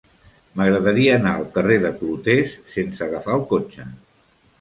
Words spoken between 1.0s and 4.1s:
anar al carrer de Clotés sense agafar el cotxe.